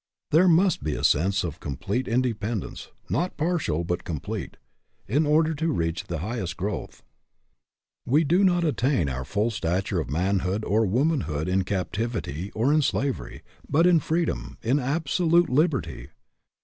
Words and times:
There 0.31 0.47
must 0.47 0.83
be 0.83 0.95
a 0.95 1.03
sense 1.03 1.43
of 1.43 1.59
complete 1.59 2.07
inde 2.07 2.25
pendence, 2.39 2.87
not 3.07 3.37
partial 3.37 3.83
but 3.83 4.03
complete, 4.03 4.57
in 5.07 5.27
order 5.27 5.53
to 5.53 5.67
reach 5.71 6.05
the 6.05 6.17
highest 6.25 6.57
growth. 6.57 7.03
We 8.07 8.23
do 8.23 8.43
not 8.43 8.63
attain 8.63 9.09
our 9.09 9.23
full 9.23 9.51
stature 9.51 9.99
of 9.99 10.09
manhood 10.09 10.65
or 10.65 10.87
womanhood 10.87 11.47
in 11.47 11.63
captivity 11.65 12.49
or 12.55 12.73
in 12.73 12.81
slavery, 12.81 13.43
but 13.69 13.85
in 13.85 13.99
freedom, 13.99 14.57
in 14.63 14.79
absolute 14.79 15.49
liberty. 15.49 16.09